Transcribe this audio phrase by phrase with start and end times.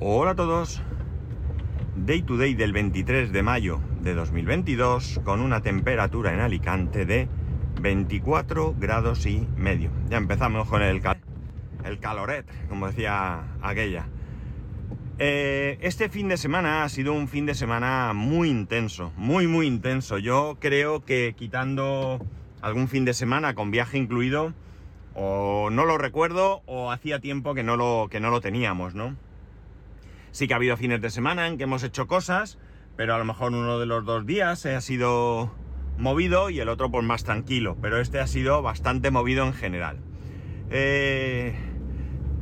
[0.00, 0.82] Hola a todos.
[1.94, 7.28] Day to day del 23 de mayo de 2022 con una temperatura en Alicante de
[7.80, 9.92] 24 grados y medio.
[10.08, 11.18] Ya empezamos con el, cal
[11.84, 14.08] el caloret, como decía aquella.
[15.20, 19.68] Eh, este fin de semana ha sido un fin de semana muy intenso, muy muy
[19.68, 20.18] intenso.
[20.18, 22.18] Yo creo que quitando
[22.62, 24.54] algún fin de semana con viaje incluido,
[25.14, 29.14] o no lo recuerdo o hacía tiempo que no lo, que no lo teníamos, ¿no?
[30.34, 32.58] Sí que ha habido fines de semana en que hemos hecho cosas,
[32.96, 35.54] pero a lo mejor uno de los dos días ha sido
[35.96, 40.00] movido y el otro pues más tranquilo, pero este ha sido bastante movido en general.
[40.70, 41.54] Eh,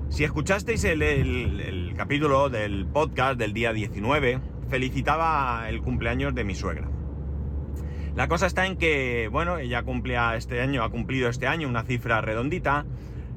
[0.09, 4.41] si escuchasteis el capítulo del podcast del día 19,
[4.71, 6.89] felicitaba el cumpleaños de mi suegra.
[8.17, 11.83] La cosa está en que, bueno, ella cumplía este año, ha cumplido este año una
[11.83, 12.87] cifra redondita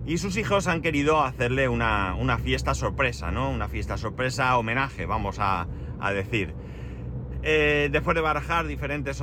[0.06, 3.50] y sus hijos han querido hacerle una, una fiesta sorpresa, ¿no?
[3.50, 5.68] Una fiesta sorpresa, homenaje, vamos a,
[6.14, 6.54] decir.
[7.42, 9.22] Eh, después de barajar diferentes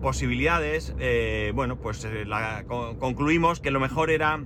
[0.00, 2.24] posibilidades, eh, bueno, pues eh,
[2.98, 4.40] concluimos que lo mejor era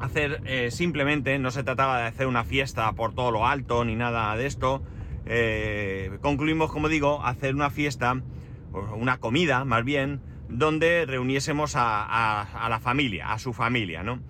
[0.00, 4.34] hacer simplemente, no se trataba de hacer una fiesta por todo lo alto ni nada
[4.36, 4.82] de esto,
[6.20, 8.20] concluimos, como digo, hacer una fiesta
[8.72, 14.20] una comida más bien, donde reuniésemos a, a, la familia, a su familia, ¿no?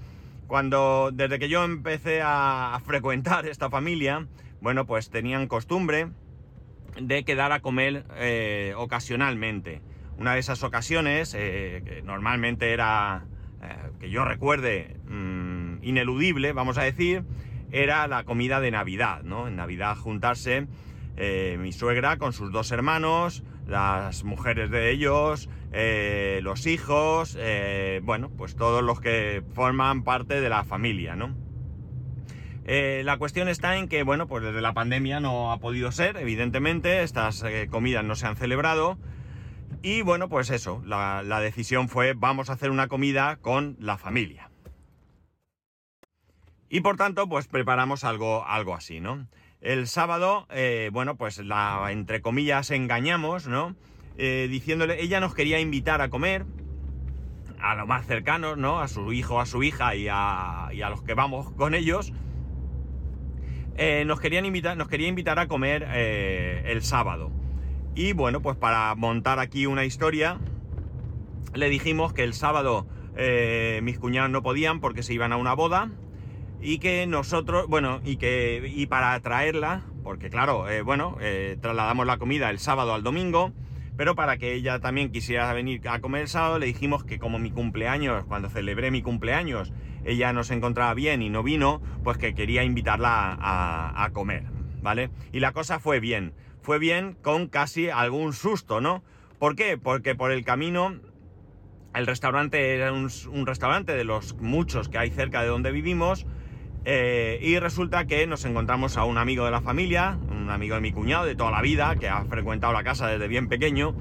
[0.53, 4.27] Cuando, desde que yo empecé a, frecuentar esta familia,
[4.61, 6.11] bueno, pues tenían costumbre
[7.01, 9.81] de quedar a comer eh, ocasionalmente.
[10.19, 13.25] Una de esas ocasiones, eh, que normalmente era,
[13.63, 17.25] eh, que yo recuerde, mmm, ineludible, vamos a decir,
[17.71, 19.49] era la comida de Navidad, ¿no?
[19.49, 20.67] En Navidad juntarse
[21.17, 28.01] eh, mi suegra con sus dos hermanos, las mujeres de ellos, eh, los hijos, eh,
[28.03, 31.37] bueno, pues todos los que forman parte de la familia, ¿no?
[32.65, 37.03] La cuestión está en que, bueno, pues desde la pandemia no ha podido ser, evidentemente,
[37.03, 38.99] estas comidas no se han celebrado.
[39.83, 43.99] Y bueno, pues eso, la, la, decisión fue vamos a hacer una comida con la
[43.99, 44.49] familia.
[46.69, 49.27] Y por tanto, pues preparamos algo, algo así, ¿no?
[49.63, 53.77] El sábado, eh, bueno, pues la, entre comillas, engañamos, ¿no?
[54.19, 56.45] Eh, diciéndole, ella nos quería invitar a comer,
[57.61, 58.81] a los más cercanos, ¿no?
[58.81, 62.13] A su hijo, a su hija y a, los que vamos con ellos.
[63.77, 67.31] Eh, nos, querían invitar, nos quería invitar a comer el sábado.
[67.95, 70.41] Y bueno, pues para montar aquí una historia,
[71.55, 72.89] le dijimos que el sábado
[73.81, 75.93] mis cuñados no podían porque se iban a una boda
[76.63, 82.07] y que nosotros, bueno, y que y para traerla, porque claro, eh, bueno, eh, trasladamos
[82.07, 83.53] la comida el sábado al domingo,
[83.97, 87.39] pero para que ella también quisiera venir a comer el sábado, le dijimos que como
[87.39, 89.73] mi cumpleaños, cuando celebré mi cumpleaños,
[90.05, 94.45] ella no se encontraba bien y no vino, pues que quería invitarla a, comer,
[94.83, 95.11] ¿vale?
[95.33, 99.03] Y la cosa fue bien, fue bien con casi algún susto, ¿no?
[99.39, 99.79] ¿Por qué?
[99.79, 100.95] Porque por el camino
[101.95, 103.11] el restaurante era un,
[103.47, 106.27] restaurante de los muchos que hay cerca de donde vivimos.
[106.85, 110.81] Eh, y resulta que nos encontramos a un amigo de la familia, un amigo de
[110.81, 113.95] mi cuñado de toda la vida, que ha frecuentado la casa desde bien pequeño.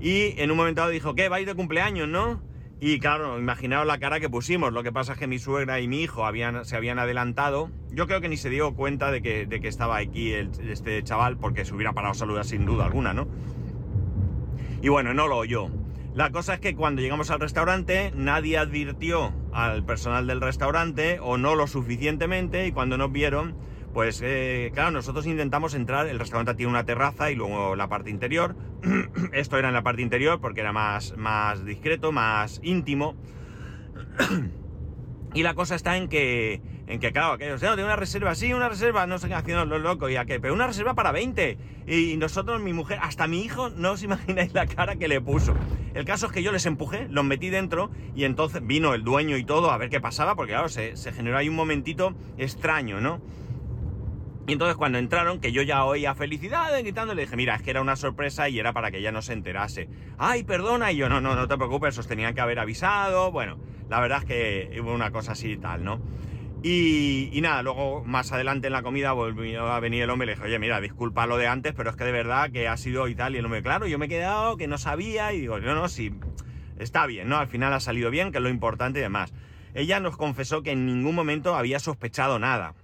[0.00, 1.28] Y en un momento dado dijo, ¿qué?
[1.28, 2.42] ¿Vais de cumpleaños, no?
[2.78, 4.72] Y claro, imaginaos la cara que pusimos.
[4.72, 6.22] Lo que pasa es que mi suegra y mi hijo
[6.64, 7.70] se habían adelantado.
[7.90, 11.74] Yo creo que ni se dio cuenta de que, estaba aquí este chaval, porque se
[11.74, 13.28] hubiera parado a saludar sin duda alguna, ¿no?
[14.82, 15.70] Y bueno, no lo oyó.
[16.14, 21.38] La cosa es que cuando llegamos al restaurante nadie advirtió al personal del restaurante o
[21.38, 23.56] no lo suficientemente y cuando nos vieron,
[23.94, 28.10] pues eh, claro, nosotros intentamos entrar, el restaurante tiene una terraza y luego la parte
[28.10, 28.54] interior.
[29.32, 33.16] Esto era en la parte interior porque era más, más discreto, más íntimo.
[35.34, 38.34] y la cosa está en que en que, claro, que, o sea, de una reserva,
[38.34, 40.94] sí, una reserva, no sé qué, haciendo lo loco, y a qué, pero una reserva
[40.94, 41.58] para 20.
[41.86, 45.54] Y nosotros, mi mujer, hasta mi hijo, no os imagináis la cara que le puso.
[45.94, 49.36] El caso es que yo les empujé, los metí dentro, y entonces vino el dueño
[49.36, 53.00] y todo a ver qué pasaba, porque claro, se, se generó ahí un momentito extraño,
[53.00, 53.20] ¿no?
[54.48, 57.70] Y entonces cuando entraron, que yo ya oía felicidades gritando, le dije, mira, es que
[57.70, 59.88] era una sorpresa y era para que ella no se enterase.
[60.18, 63.32] Ay, perdona, y yo, no, no, no te preocupes, os tenían que haber avisado.
[63.32, 63.58] Bueno,
[63.88, 66.00] la verdad es que hubo una cosa así y tal, ¿no?
[66.62, 70.34] Y, nada, luego más adelante en la comida volvió a venir el hombre y le
[70.34, 73.08] dije, oye, mira, disculpa lo de antes, pero es que de verdad que ha sido
[73.08, 73.34] y tal.
[73.34, 75.88] Y el hombre, claro, yo me he quedado, que no sabía, y digo, no, no,
[75.88, 76.12] sí,
[76.78, 77.36] está bien, ¿no?
[77.36, 79.32] Al final ha salido bien, que es lo importante y demás.
[79.74, 82.74] Ella nos confesó que en ningún momento había sospechado nada.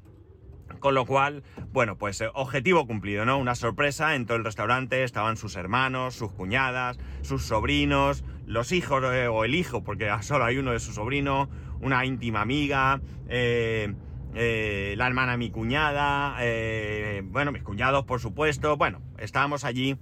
[0.79, 1.43] Con lo cual,
[1.73, 3.39] bueno, pues eh, objetivo cumplido, ¿no?
[3.39, 9.03] Una sorpresa en todo el restaurante, estaban sus hermanos, sus cuñadas, sus sobrinos, los hijos
[9.05, 11.49] eh, o el hijo, porque solo hay uno de su sobrino,
[11.83, 13.93] una íntima amiga, eh,
[14.35, 19.99] eh, la hermana de mi cuñada, eh, bueno, mis cuñados, por supuesto, bueno, estábamos allí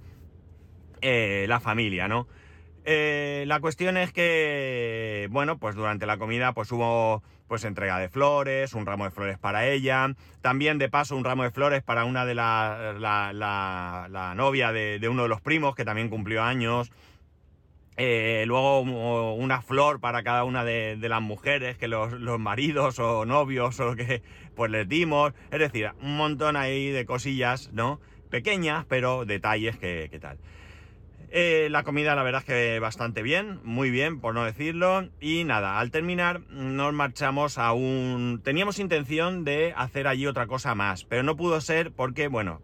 [1.01, 2.27] la familia, ¿no?
[2.85, 8.73] la cuestión es que, bueno, pues durante la comida pues hubo pues entrega de flores,
[8.73, 12.23] un ramo de flores para ella, también de paso un ramo de flores para una
[12.23, 16.91] de la, la, la, novia de, de, uno de los primos que también cumplió años,
[17.97, 23.79] eh, luego una flor para cada una de, las mujeres que los, maridos o novios
[23.79, 24.21] o lo que
[24.55, 25.33] pues les dimos.
[25.51, 27.99] Es decir, un montón ahí de cosillas, ¿no?
[28.29, 30.37] Pequeñas, pero detalles que, tal.
[31.33, 35.09] Eh, la comida la verdad es que bastante bien, muy bien por no decirlo.
[35.19, 38.41] Y nada, al terminar nos marchamos a un...
[38.43, 42.61] Teníamos intención de hacer allí otra cosa más, pero no pudo ser porque, bueno,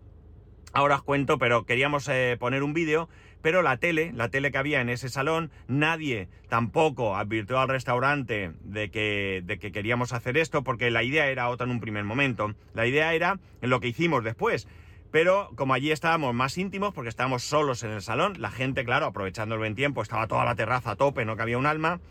[0.74, 3.10] ahora os cuento, pero queríamos eh, poner un vídeo
[3.42, 8.52] pero la tele, la tele que había en ese salón, nadie tampoco advirtió al restaurante
[8.62, 12.04] de que, de que queríamos hacer esto, porque la idea era otra en un primer
[12.04, 12.54] momento.
[12.74, 14.68] La idea era lo que hicimos después.
[15.12, 19.06] Pero como allí estábamos más íntimos, porque estábamos solos en el salón, la gente, claro,
[19.06, 22.02] aprovechando el buen tiempo, estaba toda la terraza a tope, no cabía un alma.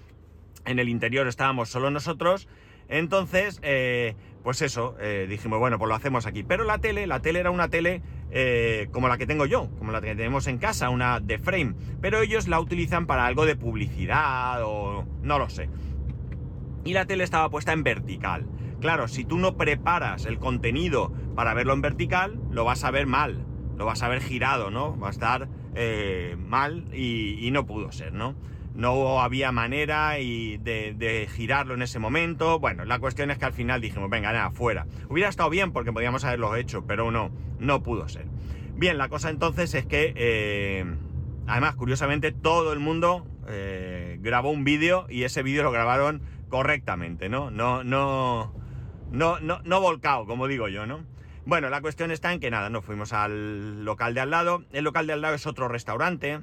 [0.64, 2.48] En el interior estábamos solo nosotros.
[2.88, 6.42] Entonces, eh, pues eso, eh, dijimos, bueno, pues lo hacemos aquí.
[6.42, 8.00] Pero la tele, la tele era una tele
[8.30, 11.74] eh, como la que tengo yo, como la que tenemos en casa, una de frame.
[12.00, 15.68] Pero ellos la utilizan para algo de publicidad o no lo sé.
[16.84, 18.46] Y la tele estaba puesta en vertical.
[18.80, 23.06] Claro, si tú no preparas el contenido para verlo en vertical, lo vas a ver
[23.06, 23.44] mal,
[23.76, 24.98] lo vas a ver girado, ¿no?
[24.98, 25.48] Va a estar
[26.38, 28.34] mal y, y no pudo ser, ¿no?
[28.76, 32.58] No había manera y de, girarlo en ese momento.
[32.58, 34.86] Bueno, la cuestión es que al final dijimos, venga, nada, fuera.
[35.08, 38.26] Hubiera estado bien porque podíamos haberlo hecho, pero no, no pudo ser.
[38.74, 40.84] Bien, la cosa entonces es que, eh,
[41.46, 47.28] además, curiosamente, todo el mundo eh, grabó un vídeo y ese vídeo lo grabaron correctamente,
[47.28, 47.50] ¿no?
[47.50, 48.52] No, no,
[49.10, 51.04] no, no, no volcado, como digo yo, ¿no?
[51.46, 54.64] Bueno, la cuestión está en que nada, nos fuimos al local de al lado.
[54.72, 56.40] El local de al lado es otro restaurante,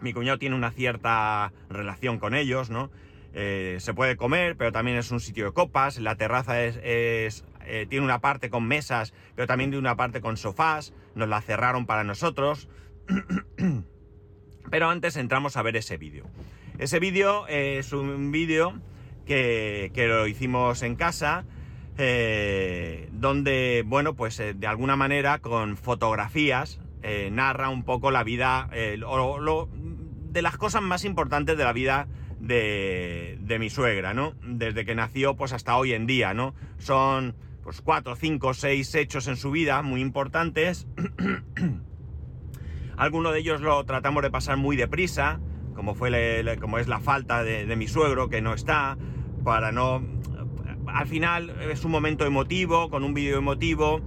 [0.00, 2.90] mi cuñado tiene una cierta relación con ellos, ¿no?
[3.38, 5.98] Eh, se puede comer, pero también es un sitio de copas.
[5.98, 10.38] La terraza es, eh, tiene una parte con mesas, pero también tiene una parte con
[10.38, 10.94] sofás.
[11.14, 12.70] Nos la cerraron para nosotros.
[14.70, 16.24] pero antes entramos a ver ese vídeo.
[16.78, 18.80] Ese vídeo es un vídeo
[19.26, 21.44] que, lo hicimos en casa.
[21.98, 26.78] Eh, donde, bueno, pues de alguna manera con fotografías
[27.30, 28.68] narra un poco la vida,
[29.06, 29.68] o lo,
[30.30, 32.08] de las cosas más importantes de la vida
[32.40, 34.34] de, mi suegra, ¿no?
[34.42, 36.54] Desde que nació, pues hasta hoy en día, ¿no?
[36.78, 40.86] Son, pues, cuatro, cinco, seis hechos en su vida muy importantes.
[42.96, 45.40] Algunos de ellos lo tratamos de pasar muy deprisa,
[45.74, 48.96] como, fue como es la falta de, de mi suegro, que no está,
[49.44, 50.02] para no...
[50.86, 54.00] Al final es un momento emotivo, con un vídeo emotivo,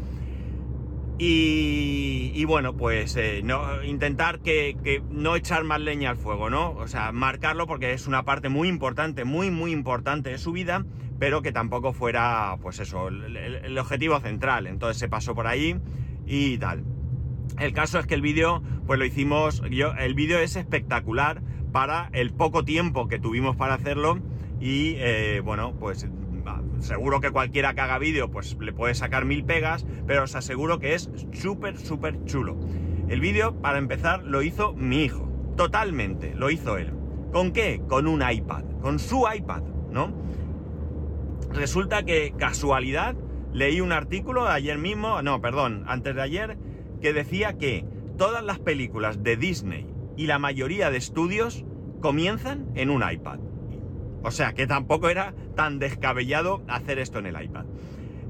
[1.22, 6.72] y, bueno, pues eh, no, intentar que, no echar más leña al fuego, ¿no?
[6.72, 10.86] O sea, marcarlo porque es una parte muy importante, muy, muy importante de su vida,
[11.20, 14.66] pero que tampoco fuera, pues eso, el, objetivo central.
[14.66, 15.76] Entonces se pasó por ahí
[16.26, 16.86] y tal.
[17.60, 21.42] El caso es que el vídeo, pues lo hicimos, yo, el vídeo es espectacular
[21.74, 24.20] para el poco tiempo que tuvimos para hacerlo
[24.62, 26.08] y eh, bueno, pues
[26.80, 30.80] seguro que cualquiera que haga vídeo pues le puede sacar mil pegas, pero os aseguro
[30.80, 32.58] que es súper, súper chulo.
[33.08, 35.28] El vídeo, para empezar, lo hizo mi hijo.
[35.58, 36.94] Totalmente, lo hizo él.
[37.32, 37.82] ¿Con qué?
[37.88, 40.14] Con un iPad, con su iPad, ¿no?
[41.52, 43.16] Resulta que, casualidad,
[43.52, 46.58] leí un artículo ayer mismo, no, perdón, antes de ayer,
[47.02, 47.86] que decía que
[48.18, 49.88] todas las películas de Disney
[50.18, 51.66] y la mayoría de estudios
[52.02, 53.40] comienzan en un iPad.
[54.24, 57.66] O sea que tampoco era tan descabellado hacer esto en el iPad.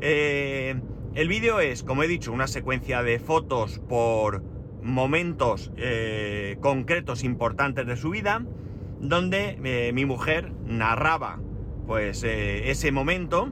[0.01, 0.79] Eh,
[1.15, 4.43] el vídeo es, como he dicho, una secuencia de fotos por
[4.81, 8.45] momentos eh, concretos importantes de su vida,
[8.99, 11.39] donde eh, mi mujer narraba
[11.87, 13.51] pues ese momento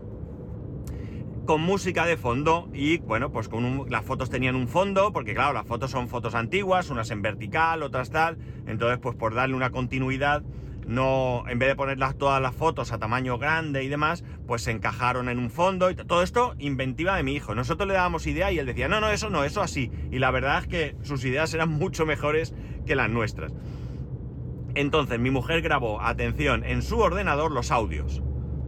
[1.47, 5.53] con música de fondo y bueno, pues con las fotos tenían un fondo, porque claro,
[5.53, 9.71] las fotos son fotos antiguas, unas en vertical, otras tal, entonces pues por darle una
[9.71, 10.43] continuidad
[10.87, 14.71] no, en vez de ponerlas todas las fotos a tamaño grande y demás, pues se
[14.71, 17.53] encajaron en un fondo y todo esto inventiva de mi hijo.
[17.53, 19.91] Nosotros le dábamos idea y él decía, no, no, eso no, eso así.
[20.11, 22.53] Y la verdad es que sus ideas eran mucho mejores
[22.85, 23.53] que las nuestras.
[24.75, 28.21] Entonces mi mujer grabó, atención, en su ordenador los audios,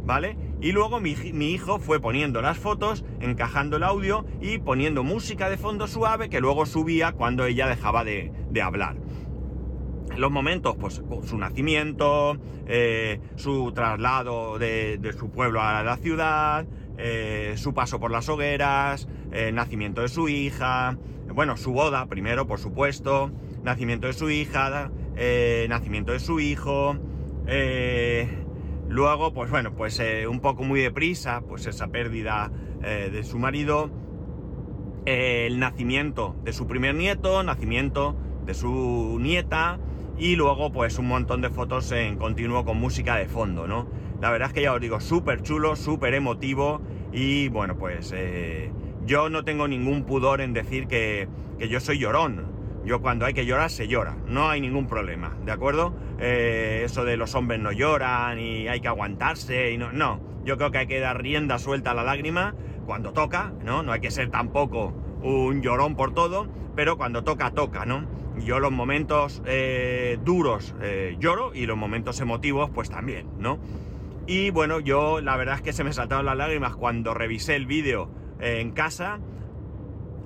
[0.04, 0.36] ¿vale?
[0.60, 5.56] Y luego mi, hijo fue poniendo las fotos, encajando el audio y poniendo música de
[5.56, 8.98] fondo suave que luego subía cuando ella dejaba de hablar
[10.18, 12.38] los momentos, pues su nacimiento,
[12.68, 16.66] eh, su traslado de, su pueblo a la ciudad,
[16.98, 20.98] eh, su paso por las hogueras, el nacimiento de su hija,
[21.34, 23.32] bueno, su boda primero, por supuesto,
[23.63, 26.98] nacimiento de su hija, eh, nacimiento de su hijo,
[27.48, 28.28] eh,
[28.89, 32.51] luego, pues bueno, pues un poco muy deprisa, pues esa pérdida
[32.82, 33.92] de su marido,
[35.06, 39.80] el nacimiento de su primer nieto, nacimiento de su nieta,
[40.20, 43.88] y luego pues un montón de fotos en continuo con música de fondo, ¿no?
[44.22, 46.82] La verdad es que ya os digo, súper chulo, súper emotivo
[47.14, 48.70] y bueno, pues eh,
[49.06, 52.60] yo no tengo ningún pudor en decir que, yo soy llorón.
[52.86, 55.94] Yo cuando hay que llorar se llora, no hay ningún problema, ¿de acuerdo?
[56.20, 60.58] Eh, eso de los hombres no lloran y hay que aguantarse y no, no, yo
[60.58, 63.84] creo que hay que dar rienda suelta a la lágrima cuando toca, ¿no?
[63.84, 68.06] No hay que ser tampoco un llorón por todo, pero cuando toca, toca, ¿no?
[68.43, 70.75] Yo los momentos eh, duros
[71.19, 73.60] lloro y los momentos emotivos pues también, ¿no?
[74.29, 77.65] Y bueno, yo la verdad es que se me saltaron las lágrimas cuando revisé el
[77.65, 79.19] vídeo eh, en casa.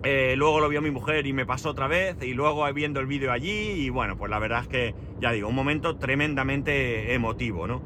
[0.03, 2.17] Eh, luego lo vio mi mujer y me pasó otra vez.
[2.21, 3.51] Y luego viendo el vídeo allí.
[3.51, 7.81] Y bueno, pues la verdad es que, ya digo, un momento tremendamente emotivo, ¿no?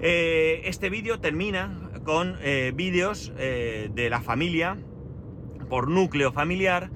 [0.00, 2.36] Eh, este vídeo termina con
[2.74, 4.76] vídeos de la familia,
[5.70, 6.90] por núcleo familiar,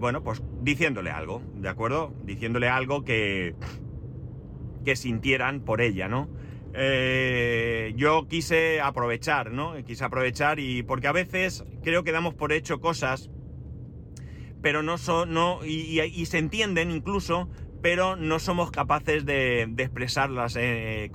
[0.00, 2.12] bueno, pues diciéndole algo, ¿de acuerdo?
[2.24, 3.54] Diciéndole algo que,
[4.84, 6.28] que sintieran por ella, ¿no?
[6.74, 9.74] Eh, yo quise aprovechar, ¿no?
[9.84, 13.30] Quise aprovechar y porque a veces creo que damos por hecho cosas,
[14.60, 17.48] pero no son, no, y, se entienden incluso,
[17.80, 21.12] pero no somos capaces de, expresarlas, eh,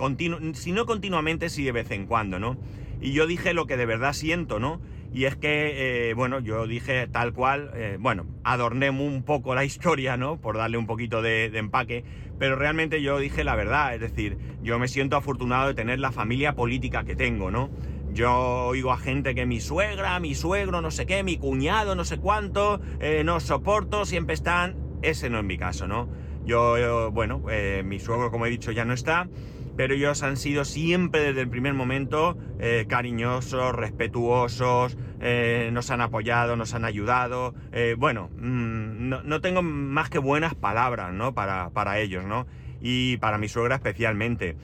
[0.53, 2.57] si no continuamente, sí de vez en cuando, ¿no?
[3.01, 4.79] Y yo dije lo que de verdad siento, ¿no?
[5.13, 9.65] Y es que, eh, bueno, yo dije tal cual, eh, bueno, adorné un poco la
[9.65, 10.39] historia, ¿no?
[10.39, 12.05] Por darle un poquito de, empaque,
[12.39, 16.13] pero realmente yo dije la verdad, es decir, yo me siento afortunado de tener la
[16.13, 17.69] familia política que tengo, ¿no?
[18.13, 22.05] Yo oigo a gente que mi suegra, mi suegro, no sé qué, mi cuñado, no
[22.05, 24.77] sé cuánto, eh, no soporto, siempre están.
[25.01, 26.09] Ese no es mi caso, ¿no?
[26.45, 27.43] Yo, bueno,
[27.83, 29.29] mi suegro, como he dicho, ya no está
[29.75, 36.01] pero ellos han sido siempre desde el primer momento eh, cariñosos, respetuosos, eh, nos han
[36.01, 37.53] apoyado, nos han ayudado.
[37.71, 41.33] Eh, bueno, mm, no, tengo más que buenas palabras, ¿no?
[41.33, 42.47] Para, para ellos, ¿no?
[42.81, 44.57] Y para mi suegra especialmente.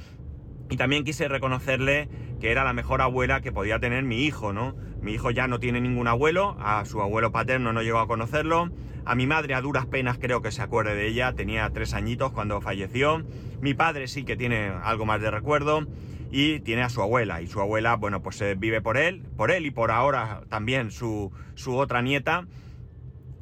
[0.70, 2.10] Y también quise reconocerle
[2.40, 4.76] que era la mejor abuela que podía tener mi hijo, ¿no?
[5.02, 8.70] Mi hijo ya no tiene ningún abuelo, a su abuelo paterno no llegó a conocerlo,
[9.06, 12.32] a mi madre a duras penas creo que se acuerde de ella, tenía tres añitos
[12.32, 13.24] cuando falleció,
[13.62, 15.88] mi padre sí que tiene algo más de recuerdo
[16.30, 19.52] y tiene a su abuela, y su abuela, bueno, pues se vive por él, por
[19.52, 22.46] él y por ahora también su, su otra nieta,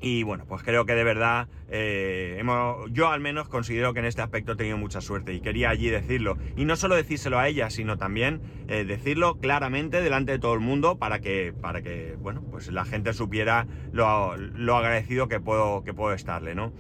[0.02, 4.06] y bueno, pues creo que de verdad eh, hemos, yo al menos considero que en
[4.06, 6.38] este aspecto he tenido mucha suerte y quería allí decirlo.
[6.56, 10.60] Y no solo decírselo a ella, sino también eh, decirlo claramente delante de todo el
[10.60, 15.84] mundo para que, para que bueno, pues la gente supiera lo, lo agradecido que puedo,
[15.84, 16.74] que puedo estarle, ¿no?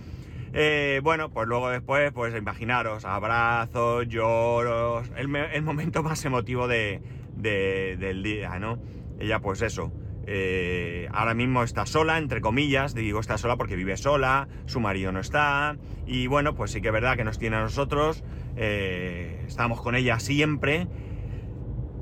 [0.57, 7.01] Eh, bueno, pues luego después, pues imaginaros, abrazos, lloros, el, el momento más emotivo de,
[7.36, 8.79] del día, ¿no?
[9.19, 9.91] Ella pues eso,
[10.27, 15.12] eh, ahora mismo está sola, entre comillas, digo está sola porque vive sola, su marido
[15.12, 15.77] no está,
[16.08, 18.24] y bueno, pues sí que es verdad que nos tiene a nosotros,
[18.55, 20.88] eh, estamos con ella siempre,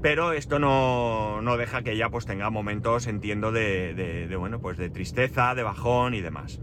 [0.01, 5.55] pero esto no, deja que ella pues tenga momentos, entiendo, de, bueno, pues de tristeza,
[5.55, 6.61] de bajón y demás.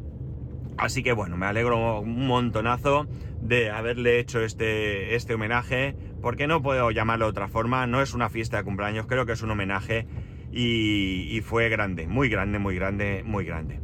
[0.77, 3.07] Así que bueno, me alegro un montonazo
[3.41, 8.15] de haberle hecho este, este homenaje, porque no puedo llamarlo de otra forma, no es
[8.15, 10.07] una fiesta de cumpleaños, creo que es un homenaje
[10.53, 13.81] y, fue grande, muy grande, muy grande, muy grande.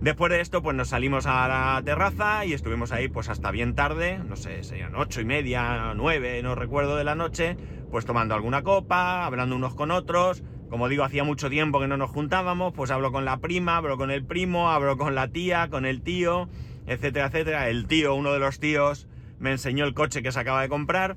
[0.00, 3.74] Después de esto, pues nos salimos a la terraza y estuvimos ahí pues hasta bien
[3.74, 7.56] tarde, no sé, serían ocho y media, nueve, no recuerdo de la noche,
[7.90, 10.42] pues tomando alguna copa, hablando unos con otros.
[10.70, 13.98] Como digo, hacía mucho tiempo que no nos juntábamos, pues hablo con la prima, hablo
[13.98, 16.48] con el primo, hablo con la tía, con el tío,
[16.86, 17.68] etcétera, etcétera.
[17.68, 19.08] El tío, uno de los tíos,
[19.38, 21.16] me enseñó el coche que se acaba de comprar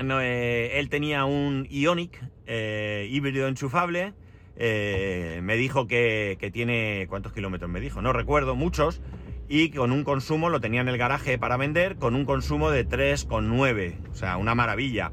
[0.00, 4.14] eh, él tenía un Ionic eh, híbrido enchufable.
[4.56, 7.06] Eh, me dijo que, tiene.
[7.08, 8.00] ¿Cuántos kilómetros me dijo?
[8.02, 9.02] No recuerdo, muchos.
[9.48, 12.88] Y con un consumo, lo tenía en el garaje para vender, con un consumo de
[12.88, 14.10] 3,9.
[14.10, 15.12] O sea, una maravilla.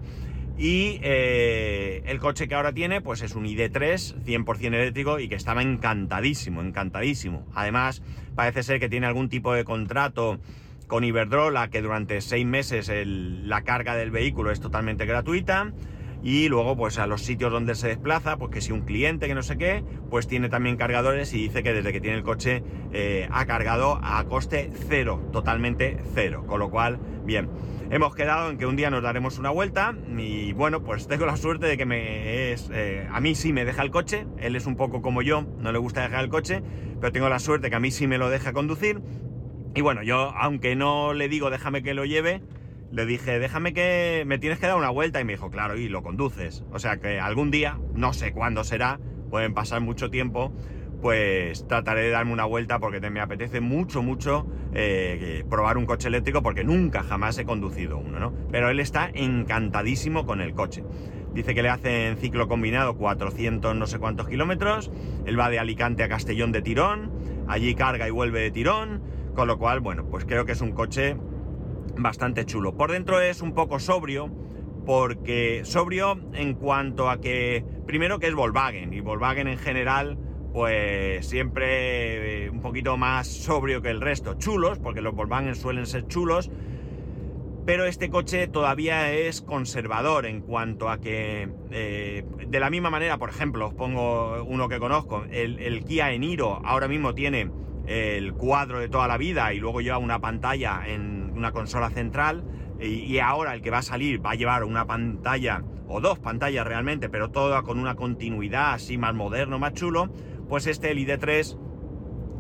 [0.60, 5.62] Y el coche que ahora tiene, pues es un ID3 100% eléctrico y que estaba
[5.62, 7.48] encantadísimo, encantadísimo.
[7.54, 8.02] Además,
[8.36, 10.40] parece ser que tiene algún tipo de contrato
[10.88, 15.74] con Iberdrola que durante seis meses la carga del vehículo es totalmente gratuita
[16.24, 19.36] y luego pues a los sitios donde se desplaza, pues que si un cliente que
[19.36, 22.64] no sé qué, pues tiene también cargadores y dice que desde que tiene el coche
[22.92, 27.50] eh, ha cargado a coste cero, totalmente cero, con lo cual, bien.
[27.90, 31.38] Hemos quedado en que un día nos daremos una vuelta y bueno, pues tengo la
[31.38, 32.70] suerte de que me es...
[32.74, 35.72] Eh, a mí sí me deja el coche, él es un poco como yo, no
[35.72, 36.62] le gusta dejar el coche,
[37.00, 39.02] pero tengo la suerte que a mí sí me lo deja conducir.
[39.78, 42.42] Y bueno, yo aunque no le digo déjame que lo lleve,
[42.92, 45.88] le dije déjame que me tienes que dar una vuelta y me dijo claro, y
[45.88, 46.64] lo conduces.
[46.72, 50.52] O sea que algún día, no sé cuándo será, pueden pasar mucho tiempo,
[51.00, 56.08] pues trataré de darme una vuelta porque me apetece mucho, mucho eh, probar un coche
[56.08, 58.34] eléctrico porque nunca jamás he conducido uno, ¿no?
[58.52, 60.84] Pero él está encantadísimo con el coche.
[61.36, 64.90] Dice que le hacen ciclo combinado 400 no sé cuántos kilómetros,
[65.28, 67.12] él va de Alicante a Castellón de tirón,
[67.48, 69.04] allí carga y vuelve de tirón,
[69.38, 71.16] con lo cual, bueno, pues creo que es un coche
[71.96, 72.76] bastante chulo.
[72.76, 74.32] Por dentro es un poco sobrio,
[74.84, 80.18] porque sobrio en cuanto a que, primero que es Volkswagen, y Volkswagen en general
[80.54, 84.34] pues siempre eh, un poquito más sobrio que el resto.
[84.40, 86.50] Chulos, porque los Volkswagen suelen ser chulos,
[87.68, 93.20] pero este coche todavía es conservador en cuanto a que, eh, de la misma manera,
[93.20, 97.52] por ejemplo, os pongo uno que conozco, el, Kia Eniro ahora mismo tiene
[97.88, 102.44] el cuadro de toda la vida y luego lleva una pantalla en una consola central
[102.80, 106.68] y, ahora el que va a salir va a llevar una pantalla o dos pantallas
[106.68, 110.10] realmente, pero toda con una continuidad así más moderno, más chulo
[110.48, 111.58] pues este, el ID3,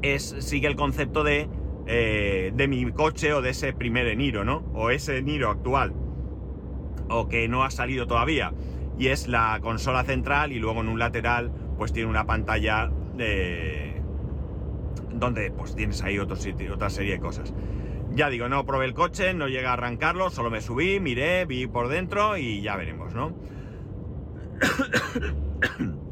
[0.01, 1.49] es, sigue el concepto de,
[1.87, 4.63] eh, de mi coche o de ese primer Eniro, ¿no?
[4.73, 5.93] O ese Eniro actual,
[7.09, 8.53] o que no ha salido todavía.
[8.97, 13.96] Y es la consola central y luego en un lateral pues tiene una pantalla de...
[15.19, 17.53] donde pues tienes ahí otro sitio, otra serie de cosas.
[18.11, 21.67] Ya digo, no probé el coche, no llegué a arrancarlo, solo me subí, miré, vi
[21.67, 23.37] por dentro y ya veremos, ¿no?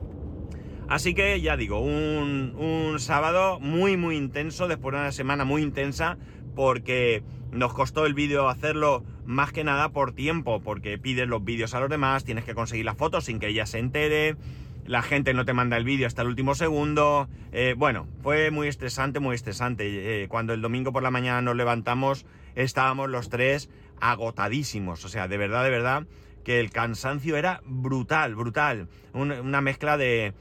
[0.87, 6.17] Así que ya digo, un, sábado muy muy intenso, después de una semana muy intensa,
[6.55, 11.73] porque nos costó el vídeo hacerlo más que nada por tiempo, porque pides los vídeos
[11.73, 14.35] a los demás, tienes que conseguir las fotos sin que ella se entere,
[14.85, 17.27] la gente no te manda el vídeo hasta el último segundo.
[17.51, 20.23] Eh, bueno, fue muy estresante, muy estresante.
[20.23, 22.25] Eh, cuando el domingo por la mañana nos levantamos,
[22.55, 23.69] estábamos los tres
[23.99, 25.03] agotadísimos.
[25.05, 26.07] O sea, de verdad, de verdad,
[26.43, 28.87] que el cansancio era brutal, brutal.
[29.13, 30.33] una mezcla de,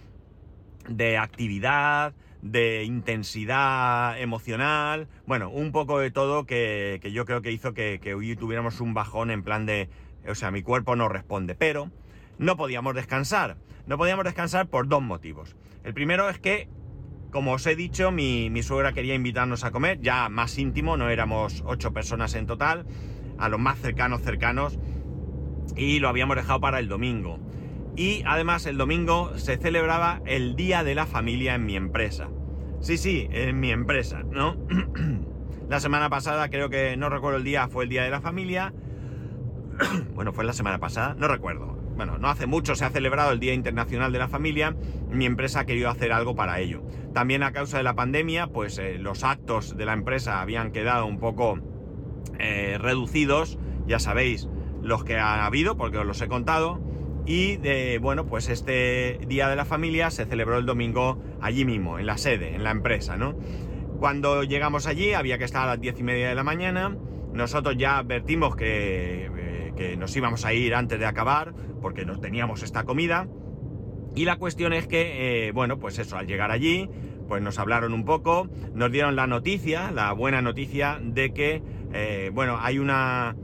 [0.88, 7.72] de actividad, de intensidad emocional, bueno, un poco de todo que, yo creo que hizo
[7.72, 9.88] que, hoy tuviéramos un bajón en plan de,
[10.28, 11.90] o sea, mi cuerpo no responde, pero
[12.38, 13.56] no podíamos descansar.
[13.86, 15.56] No podíamos descansar por dos motivos.
[15.82, 16.68] El primero es que,
[17.30, 21.62] como os he dicho, mi, suegra quería invitarnos a comer, ya más íntimo, no éramos
[21.66, 22.86] ocho personas en total,
[23.38, 24.78] a los más cercanos cercanos,
[25.76, 27.38] y lo habíamos dejado para el domingo.
[27.96, 32.28] Y además el domingo se celebraba el Día de la Familia en mi empresa.
[32.80, 34.56] Sí, sí, en mi empresa, ¿no?
[35.68, 38.72] la semana pasada, creo que no recuerdo el día, fue el Día de la Familia.
[40.14, 41.73] bueno, fue la semana pasada, no recuerdo.
[41.96, 44.74] Bueno, no hace mucho se ha celebrado el Día Internacional de la Familia.
[45.10, 46.82] Mi empresa ha querido hacer algo para ello.
[47.12, 51.06] También a causa de la pandemia, pues eh, los actos de la empresa habían quedado
[51.06, 51.58] un poco
[52.38, 53.58] eh, reducidos.
[53.86, 54.48] Ya sabéis
[54.82, 56.80] los que ha habido, porque os los he contado.
[57.26, 61.98] Y de, bueno, pues este Día de la Familia se celebró el domingo allí mismo,
[61.98, 63.34] en la sede, en la empresa, ¿no?
[63.98, 66.96] Cuando llegamos allí había que estar a las diez y media de la mañana.
[67.32, 69.43] Nosotros ya advertimos que, eh,
[69.76, 73.28] que nos íbamos a ir antes de acabar porque no teníamos esta comida.
[74.14, 76.88] Y la cuestión es que, eh, bueno, pues eso, al llegar allí,
[77.28, 82.30] pues nos hablaron un poco, nos dieron la noticia, la buena noticia de que, eh,
[82.32, 83.34] bueno, hay una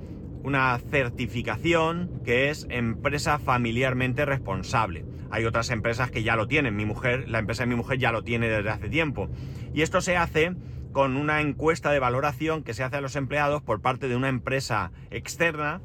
[0.42, 5.04] una certificación que es empresa familiarmente responsable.
[5.30, 6.76] Hay otras empresas que ya lo tienen.
[6.76, 9.28] Mi mujer, la empresa de mi mujer ya lo tiene desde hace tiempo.
[9.74, 10.54] Y esto se hace
[10.92, 14.28] con una encuesta de valoración que se hace a los empleados por parte de una
[14.28, 15.80] empresa externa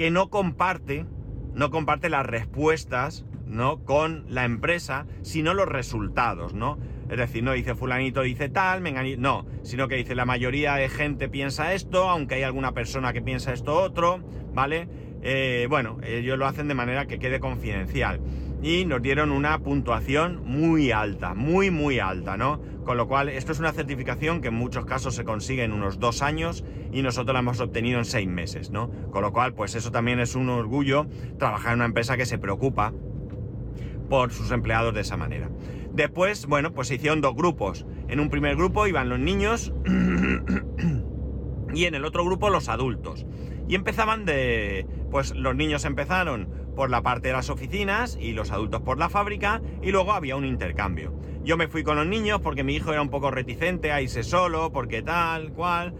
[0.00, 1.04] que no comparte,
[1.52, 3.84] no comparte las respuestas, ¿no?
[3.84, 6.78] con la empresa, sino los resultados, ¿no?
[7.10, 8.82] Es decir, no dice fulanito dice tal,
[9.20, 13.20] no, sino que dice la mayoría de gente piensa esto, aunque hay alguna persona que
[13.20, 14.88] piensa esto otro, ¿vale?
[15.20, 18.22] Eh, bueno, ellos lo hacen de manera que quede confidencial.
[18.62, 22.60] Y nos dieron una puntuación muy alta, muy, muy alta, ¿no?
[22.84, 25.98] Con lo cual, esto es una certificación que en muchos casos se consigue en unos
[25.98, 28.90] dos años y nosotros la hemos obtenido en seis meses, ¿no?
[29.10, 31.06] Con lo cual, pues eso también es un orgullo
[31.38, 32.92] trabajar en una empresa que se preocupa
[34.10, 35.48] por sus empleados de esa manera.
[35.92, 37.86] Después, bueno, pues se hicieron dos grupos.
[38.08, 39.72] En un primer grupo iban los niños
[41.74, 43.26] y en el otro grupo los adultos.
[43.68, 44.86] Y empezaban de...
[45.10, 49.08] Pues los niños empezaron por la parte de las oficinas y los adultos por la
[49.08, 51.12] fábrica y luego había un intercambio.
[51.42, 54.22] Yo me fui con los niños porque mi hijo era un poco reticente a irse
[54.22, 55.94] solo, porque tal, cual.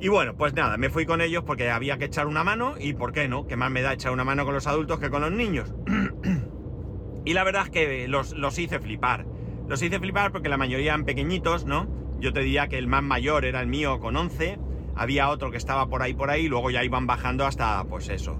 [0.00, 2.94] Y bueno, pues nada, me fui con ellos porque había que echar una mano y
[2.94, 5.20] por qué no, que más me da echar una mano con los adultos que con
[5.20, 5.74] los niños.
[7.24, 9.26] y la verdad es que los, los hice flipar.
[9.68, 11.88] Los hice flipar porque la mayoría eran pequeñitos, ¿no?
[12.20, 14.58] Yo te diría que el más mayor era el mío con 11,
[14.94, 18.36] había otro que estaba por ahí, por ahí, luego ya iban bajando hasta, pues eso,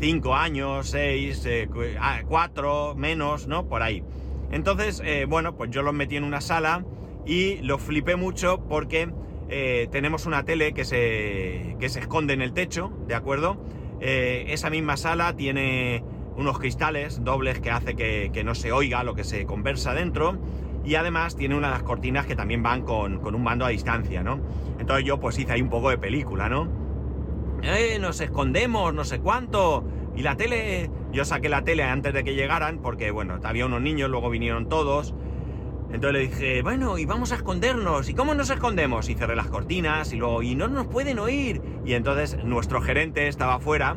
[0.00, 1.48] 5 eh, años, 6,
[2.26, 3.66] 4, eh, menos, ¿no?
[3.66, 4.02] Por ahí.
[4.50, 6.84] Entonces, eh, bueno, pues yo los metí en una sala
[7.26, 9.10] y los flipé mucho porque
[9.48, 13.58] eh, tenemos una tele que se, que se esconde en el techo, ¿de acuerdo?
[14.00, 16.04] Esa misma sala tiene
[16.38, 20.38] unos cristales dobles que hace que, no se oiga lo que se conversa dentro
[20.84, 24.22] y además tiene una de las cortinas que también van con, un mando a distancia,
[24.22, 24.38] ¿no?
[24.78, 26.87] Entonces yo pues hice ahí un poco de película, ¿no?
[27.62, 29.84] ¡Eh, nos escondemos, no sé cuánto!
[30.16, 33.80] Y la tele, yo saqué la tele antes de que llegaran porque, bueno, había unos
[33.80, 35.14] niños, luego vinieron todos
[35.90, 38.10] entonces le dije, bueno, y vamos a escondernos.
[38.10, 39.08] ¿Y cómo nos escondemos?
[39.08, 41.62] Y cerré las cortinas y luego, y no nos pueden oír.
[41.86, 43.96] Y entonces nuestro gerente estaba afuera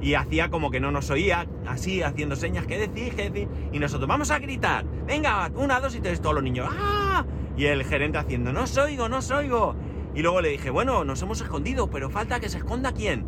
[0.00, 3.14] y hacía como que no nos oía, así haciendo señas, ¿qué decís?
[3.14, 3.48] ¿Qué decís?
[3.72, 4.84] Y nosotros, vamos a gritar.
[5.06, 7.24] Venga, una, dos y tres, todos los niños, ¡ah!
[7.56, 9.76] Y el gerente haciendo, no os oigo, no os oigo.
[10.18, 13.24] Y luego le dije, bueno, nos hemos escondido, pero falta que se esconda quién.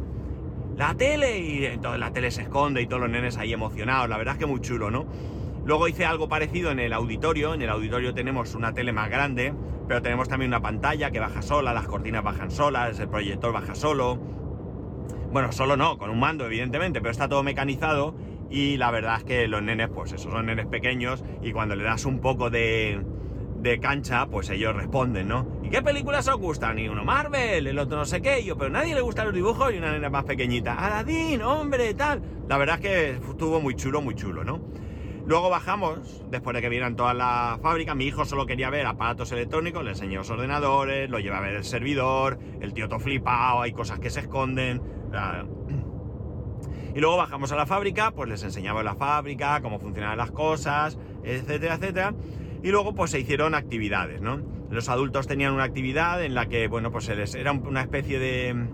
[0.76, 1.38] La tele.
[1.38, 4.08] Y entonces la tele se esconde y todos los nenes ahí emocionados.
[4.08, 5.06] La verdad es que muy chulo, ¿no?
[5.64, 7.54] Luego hice algo parecido en el auditorio.
[7.54, 9.54] En el auditorio tenemos una tele más grande,
[9.86, 13.76] pero tenemos también una pantalla que baja sola, las cortinas bajan solas, el proyector baja
[13.76, 14.16] solo.
[15.30, 18.16] Bueno, solo no, con un mando, evidentemente, pero está todo mecanizado.
[18.50, 21.84] Y la verdad es que los nenes, pues esos son nenes pequeños, y cuando le
[21.84, 23.00] das un poco de,
[23.60, 25.59] de cancha, pues ellos responden, ¿no?
[25.70, 26.80] ¿Y qué películas os gustan?
[26.80, 29.34] Y uno Marvel, el otro no sé qué, y yo, pero nadie le gustan los
[29.36, 30.74] dibujos y una nena más pequeñita.
[30.74, 32.20] Aladdin, hombre, tal.
[32.48, 34.60] La verdad es que estuvo muy chulo, muy chulo, ¿no?
[35.26, 39.30] Luego bajamos, después de que vieran toda la fábrica, mi hijo solo quería ver aparatos
[39.30, 43.62] electrónicos, le enseñé los ordenadores, lo llevé a ver el servidor, el tío todo flipado,
[43.62, 44.82] hay cosas que se esconden.
[46.92, 50.98] Y luego bajamos a la fábrica, pues les enseñaba la fábrica, cómo funcionaban las cosas,
[51.22, 52.14] etcétera, etcétera.
[52.64, 54.49] Y luego pues se hicieron actividades, ¿no?
[54.70, 58.68] Los adultos tenían una actividad en la que, bueno, pues era una especie de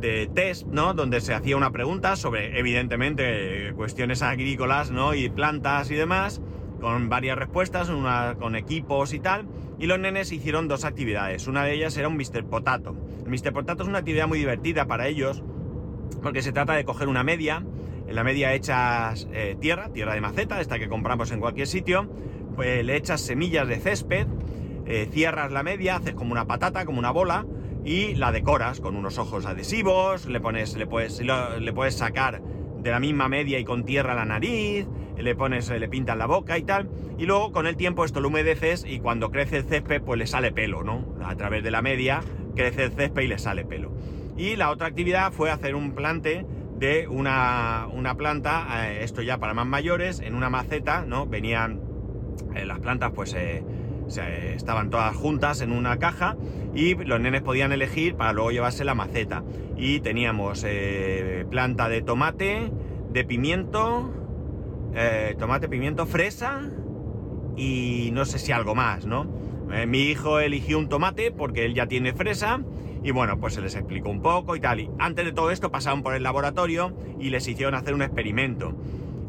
[0.00, 0.94] de test, ¿no?
[0.94, 5.14] Donde se hacía una pregunta sobre, evidentemente, cuestiones agrícolas, ¿no?
[5.14, 6.40] Y plantas y demás,
[6.80, 7.90] con varias respuestas,
[8.38, 9.46] con equipos y tal.
[9.78, 11.46] Y los nenes hicieron dos actividades.
[11.46, 12.44] Una de ellas era un Mr.
[12.44, 12.96] Potato.
[13.24, 13.52] El Mr.
[13.52, 15.42] Potato es una actividad muy divertida para ellos,
[16.22, 17.64] porque se trata de coger una media,
[18.06, 22.10] en la media echas eh, tierra, tierra de maceta, esta que compramos en cualquier sitio,
[22.56, 24.26] pues le echas semillas de césped,
[24.90, 27.46] eh, cierras la media, haces como una patata, como una bola,
[27.84, 32.90] y la decoras con unos ojos adhesivos, le pones, le puedes, le puedes sacar de
[32.90, 36.62] la misma media y con tierra la nariz, le pones, le pintas la boca y
[36.62, 40.18] tal, y luego con el tiempo esto lo humedeces y cuando crece el césped pues
[40.18, 41.14] le sale pelo, ¿no?
[41.24, 42.20] A través de la media
[42.56, 43.92] crece el césped y le sale pelo.
[44.36, 46.44] Y la otra actividad fue hacer un plante
[46.78, 51.26] de una, una planta, eh, esto ya para más mayores, en una maceta, ¿no?
[51.26, 51.80] Venían
[52.56, 53.34] eh, las plantas pues...
[53.34, 53.62] Eh,
[54.18, 56.36] estaban todas juntas en una caja
[56.74, 59.42] y los nenes podían elegir para luego llevarse la maceta.
[59.76, 62.70] Y teníamos eh, planta de tomate,
[63.12, 64.12] de pimiento,
[64.94, 66.62] eh, tomate, pimiento, fresa
[67.56, 69.26] y no sé si algo más, ¿no?
[69.72, 72.60] Eh, mi hijo eligió un tomate porque él ya tiene fresa
[73.02, 74.80] y bueno, pues se les explicó un poco y tal.
[74.80, 78.74] Y antes de todo esto pasaron por el laboratorio y les hicieron hacer un experimento.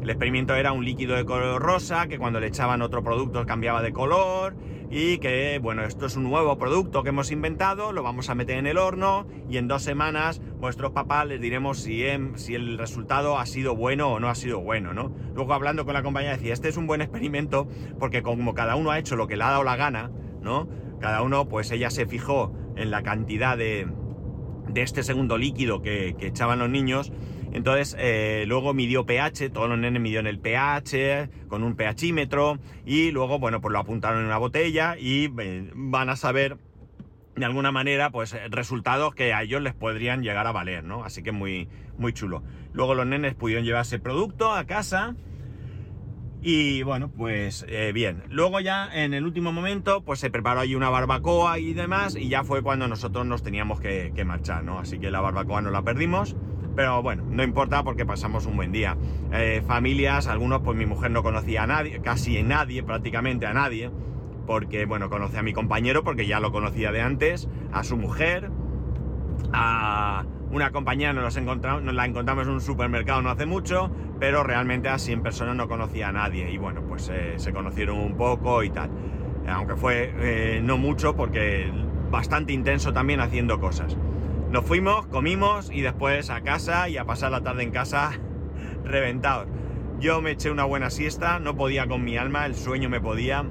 [0.02, 3.82] El experimento era un líquido de color rosa que cuando le echaban otro producto cambiaba
[3.82, 4.56] de color
[4.90, 8.58] y que, bueno, esto es un nuevo producto que hemos inventado, lo vamos a meter
[8.58, 12.02] en el horno y en dos semanas vuestros papás les diremos si,
[12.34, 15.14] si el resultado ha sido bueno o no ha sido bueno, ¿no?
[15.36, 17.68] Luego hablando con la compañía decía, este es un buen experimento
[18.00, 20.10] porque como cada uno ha hecho lo que le ha dado la gana,
[20.42, 20.68] ¿no?
[21.00, 23.86] Cada uno, pues ella se fijó en la cantidad de,
[24.66, 27.12] de este segundo líquido que echaban los niños
[27.52, 33.10] entonces, eh, luego midió pH, todos los nenes midieron el pH con un pHímetro y
[33.10, 36.56] luego, bueno, pues lo apuntaron en una botella y eh, van a saber
[37.36, 41.04] de alguna manera, pues resultados que a ellos les podrían llegar a valer, ¿no?
[41.04, 42.42] Así que muy, muy chulo.
[42.72, 45.14] Luego los nenes pudieron llevarse el producto a casa
[46.42, 48.24] y bueno, pues eh, bien.
[48.28, 52.28] Luego ya en el último momento, pues se preparó allí una barbacoa y demás y
[52.28, 54.78] ya fue cuando nosotros nos teníamos que, que marchar, ¿no?
[54.78, 56.36] Así que la barbacoa no la perdimos.
[56.74, 58.96] Pero bueno, no importa porque pasamos un buen día.
[59.32, 63.52] Eh, familias, algunos, pues mi mujer no conocía a nadie, casi a nadie, prácticamente a
[63.52, 63.90] nadie.
[64.46, 68.50] Porque, bueno, conoce a mi compañero porque ya lo conocía de antes, a su mujer,
[69.52, 74.42] a, una compañía nos, encontramos, nos la encontramos en un supermercado no hace mucho, pero
[74.42, 78.16] realmente así en persona no conocía a nadie y bueno, pues eh, se conocieron un
[78.16, 78.90] poco y tal.
[79.48, 81.72] Aunque fue eh, no mucho porque
[82.10, 83.96] bastante intenso también haciendo cosas.
[84.52, 88.10] Nos fuimos, comimos y después a casa y a pasar la tarde en casa
[88.84, 89.46] reventados.
[89.98, 93.46] Yo me eché una buena siesta, no podía con mi alma, el sueño me podía.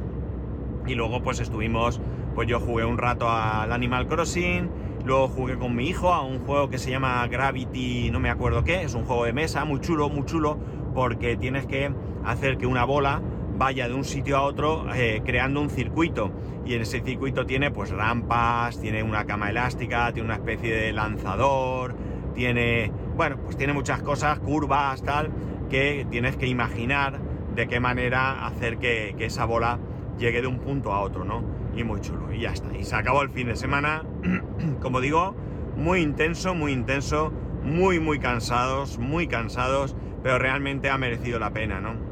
[0.85, 1.99] Y luego pues estuvimos,
[2.35, 4.69] pues yo jugué un rato al Animal Crossing,
[5.03, 8.63] luego jugué con mi hijo a un juego que se llama Gravity, no me acuerdo
[8.63, 10.59] qué, es un juego de mesa, muy chulo, muy chulo,
[10.93, 11.91] porque tienes que
[12.23, 13.23] hacer que una bola
[13.62, 16.32] vaya de un sitio a otro eh, creando un circuito.
[16.65, 20.91] Y en ese circuito tiene pues rampas, tiene una cama elástica, tiene una especie de
[20.91, 21.93] lanzador,
[22.34, 25.30] tiene, bueno, pues tiene muchas cosas, curvas, tal,
[25.69, 27.19] que tienes que imaginar
[27.54, 29.78] de qué manera hacer que, que esa bola
[30.17, 31.43] llegue de un punto a otro, ¿no?
[31.76, 32.76] Y muy chulo, y ya está.
[32.76, 34.02] Y se acabó el fin de semana,
[34.82, 35.36] como digo,
[35.76, 41.80] muy intenso, muy intenso, muy, muy cansados, muy cansados, pero realmente ha merecido la pena,
[41.80, 42.11] ¿no?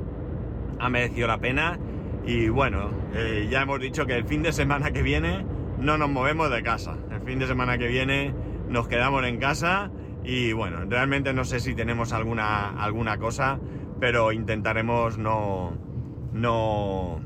[0.79, 1.79] Ha merecido la pena.
[2.25, 5.45] Y bueno, eh, ya hemos dicho que el fin de semana que viene
[5.79, 6.97] no nos movemos de casa.
[7.11, 8.33] El fin de semana que viene
[8.69, 9.91] nos quedamos en casa
[10.23, 13.59] y bueno, realmente no sé si tenemos alguna, alguna cosa,
[13.99, 15.77] pero intentaremos no,
[16.33, 17.19] no,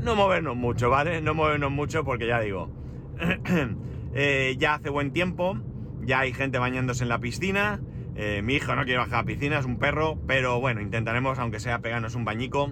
[0.00, 1.20] no, movernos mucho, ¿vale?
[1.20, 2.70] No movernos mucho porque ya digo,
[4.14, 5.56] eh, ya hace buen tiempo,
[6.02, 7.80] ya hay gente bañándose en la piscina,
[8.14, 11.38] eh, mi hijo no quiere bajar a la piscina, es un perro, pero bueno, intentaremos,
[11.38, 12.70] aunque sea pegarnos un bañico,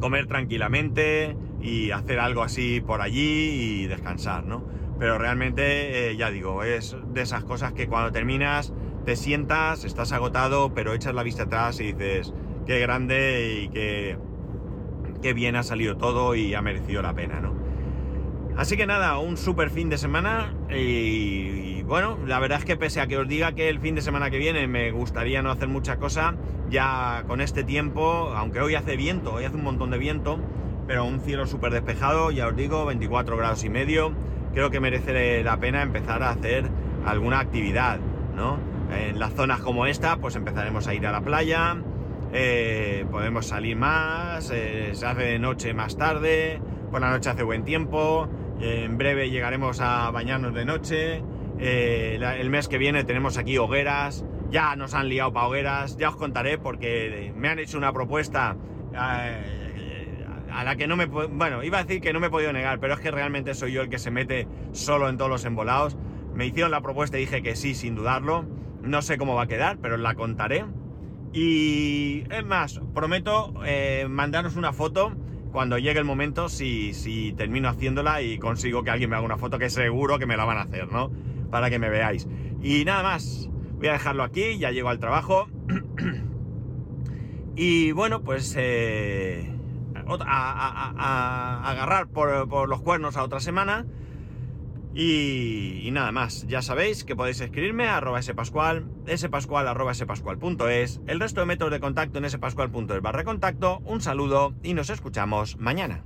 [0.00, 4.64] comer tranquilamente y hacer algo así por allí y descansar, ¿no?
[4.98, 8.72] Pero realmente, eh, ya digo, es de esas cosas que cuando terminas
[9.04, 12.34] te sientas, estás agotado, pero echas la vista atrás y dices,
[12.66, 14.18] qué grande y qué,
[15.22, 17.54] qué bien ha salido todo y ha merecido la pena, ¿no?
[18.56, 23.00] Así que nada, un super fin de semana y, bueno, la verdad es que pese
[23.00, 25.66] a que os diga que el fin de semana que viene me gustaría no hacer
[25.66, 26.36] mucha cosa,
[26.70, 30.38] ya con este tiempo, aunque hoy hace viento, hoy hace un montón de viento,
[30.86, 34.12] pero un cielo súper despejado, ya os digo, 24 grados y medio,
[34.54, 36.70] creo que merece la pena empezar a hacer
[37.04, 37.98] alguna actividad,
[38.36, 38.60] ¿no?
[38.96, 41.76] En las zonas como esta, pues empezaremos a ir a la playa,
[42.32, 47.42] eh, podemos salir más, eh, se hace de noche más tarde, por la noche hace
[47.42, 48.28] buen tiempo,
[48.60, 51.22] en breve llegaremos a bañarnos de noche.
[51.62, 54.24] Eh, el mes que viene tenemos aquí hogueras.
[54.50, 55.96] Ya nos han liado para hogueras.
[55.98, 58.56] Ya os contaré porque me han hecho una propuesta
[58.94, 61.04] eh, a la que no me...
[61.04, 63.72] Bueno, iba a decir que no me he podido negar, pero es que realmente soy
[63.72, 65.96] yo el que se mete solo en todos los embolados.
[66.34, 68.46] Me hicieron la propuesta y dije que sí, sin dudarlo.
[68.82, 70.64] No sé cómo va a quedar, pero la contaré.
[71.32, 75.12] Y es más, prometo eh, mandaros una foto
[75.52, 79.36] cuando llegue el momento, si, si termino haciéndola y consigo que alguien me haga una
[79.36, 81.10] foto, que seguro que me la van a hacer, ¿no?
[81.50, 82.28] Para que me veáis.
[82.62, 85.48] Y nada más, voy a dejarlo aquí, ya llego al trabajo.
[87.56, 89.50] y bueno, pues eh,
[90.26, 93.86] a, agarrar por, los cuernos a otra semana.
[94.92, 98.86] Y, nada más, ya sabéis que podéis escribirme a arroba spascual,
[99.16, 104.74] spascual arroba el resto de métodos de contacto en spascual.es barra contacto, un saludo y
[104.74, 106.02] nos escuchamos mañana.